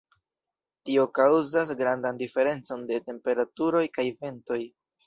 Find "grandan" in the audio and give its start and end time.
1.83-2.23